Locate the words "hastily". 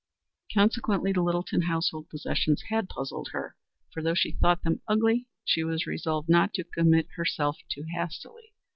7.93-8.51